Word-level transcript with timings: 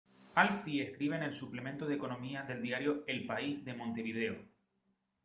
Alfie 0.33 0.81
escribe 0.81 1.15
en 1.15 1.21
el 1.21 1.31
suplemento 1.35 1.85
de 1.85 1.93
economía 1.93 2.41
del 2.41 2.63
diario 2.63 3.03
El 3.05 3.27
País 3.27 3.63
de 3.65 3.75
Montevideo. 3.75 4.35